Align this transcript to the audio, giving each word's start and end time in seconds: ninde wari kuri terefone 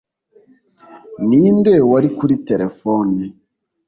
ninde 1.27 1.73
wari 1.91 2.09
kuri 2.17 2.35
terefone 2.47 3.21